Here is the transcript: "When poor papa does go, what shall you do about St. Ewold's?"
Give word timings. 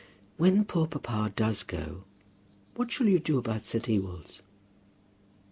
"When 0.37 0.65
poor 0.65 0.87
papa 0.87 1.31
does 1.35 1.61
go, 1.61 2.05
what 2.73 2.89
shall 2.89 3.07
you 3.07 3.19
do 3.19 3.37
about 3.37 3.67
St. 3.67 3.87
Ewold's?" 3.87 4.41